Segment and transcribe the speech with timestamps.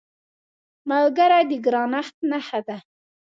[0.89, 2.77] ملګری د ګرانښت نښه ده